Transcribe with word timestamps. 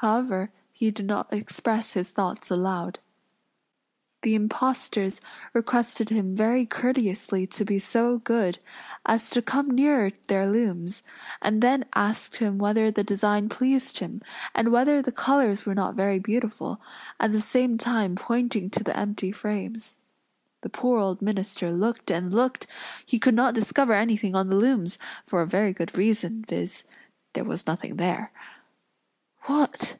However, 0.00 0.52
he 0.70 0.92
did 0.92 1.06
not 1.06 1.32
express 1.34 1.94
his 1.94 2.10
thoughts 2.10 2.52
aloud. 2.52 3.00
The 4.22 4.36
impostors 4.36 5.20
requested 5.52 6.10
him 6.10 6.36
very 6.36 6.66
courteously 6.66 7.48
to 7.48 7.64
be 7.64 7.80
so 7.80 8.18
good 8.18 8.60
as 9.04 9.28
to 9.30 9.42
come 9.42 9.72
nearer 9.72 10.12
their 10.28 10.48
looms; 10.48 11.02
and 11.42 11.60
then 11.60 11.84
asked 11.96 12.36
him 12.36 12.58
whether 12.58 12.92
the 12.92 13.02
design 13.02 13.48
pleased 13.48 13.98
him, 13.98 14.22
and 14.54 14.70
whether 14.70 15.02
the 15.02 15.10
colors 15.10 15.66
were 15.66 15.74
not 15.74 15.96
very 15.96 16.20
beautiful; 16.20 16.80
at 17.18 17.32
the 17.32 17.40
same 17.42 17.76
time 17.76 18.14
pointing 18.14 18.70
to 18.70 18.84
the 18.84 18.96
empty 18.96 19.32
frames. 19.32 19.96
The 20.60 20.70
poor 20.70 21.00
old 21.00 21.20
minister 21.20 21.72
looked 21.72 22.08
and 22.08 22.32
looked, 22.32 22.68
he 23.04 23.18
could 23.18 23.34
not 23.34 23.52
discover 23.52 23.94
anything 23.94 24.36
on 24.36 24.48
the 24.48 24.54
looms, 24.54 24.96
for 25.24 25.42
a 25.42 25.46
very 25.48 25.72
good 25.72 25.98
reason, 25.98 26.44
viz: 26.46 26.84
there 27.32 27.42
was 27.42 27.66
nothing 27.66 27.96
there. 27.96 28.30
"What!" 29.42 29.96